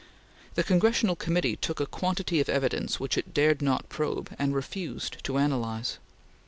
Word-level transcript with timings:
The 0.55 0.63
Congressional 0.63 1.15
Committee 1.15 1.55
took 1.55 1.79
a 1.79 1.85
quantity 1.85 2.39
of 2.41 2.49
evidence 2.49 2.99
which 2.99 3.19
it 3.19 3.35
dared 3.35 3.61
not 3.61 3.87
probe, 3.87 4.35
and 4.39 4.55
refused 4.55 5.23
to 5.25 5.37
analyze. 5.37 5.99